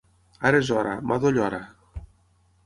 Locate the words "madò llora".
1.11-1.61